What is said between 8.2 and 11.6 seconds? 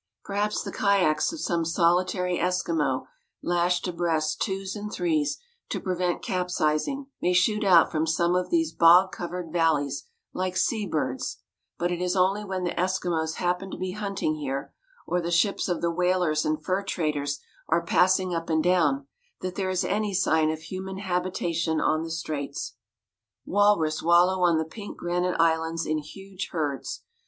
of these bog covered valleys like sea birds;